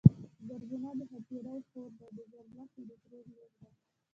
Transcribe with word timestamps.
زرغونه 0.45 0.89
د 0.97 1.01
ښاپيرې 1.11 1.57
خور 1.69 1.89
ده 1.97 2.03
او 2.07 2.11
د 2.17 2.19
زرلښتی 2.31 2.81
د 2.89 2.91
ترور 3.01 3.25
لور 3.33 3.51
ده 3.59 3.69